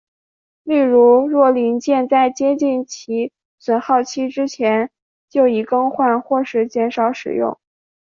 [0.63, 4.89] 例如若零件在接近其损耗期之前
[5.29, 7.59] 就已更换或是减少使用。